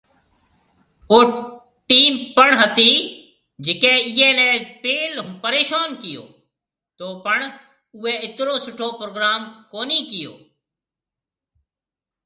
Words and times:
او 1.11 1.17
ٽيم 1.89 2.15
پڻ 2.37 2.47
هتي 2.61 2.85
جڪي 3.67 3.91
ايئي 4.07 4.29
ني 4.39 4.47
پيل 4.85 5.13
پريشون 5.43 5.87
ڪيئو 6.03 6.23
تو 6.97 7.05
پڻ 7.27 7.37
اوئي 7.97 8.13
اترو 8.25 8.55
سٺو 8.65 8.87
پروگرام 9.01 9.41
ڪونهي 9.71 10.01
ڪيئو 10.11 10.33